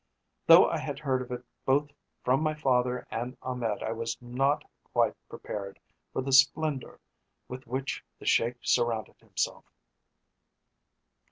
[0.47, 1.91] Though I had heard of it both
[2.23, 5.79] from my father and Ahmed I was not quite prepared
[6.11, 6.99] for the splendour
[7.47, 9.63] with which the Sheik surrounded himself.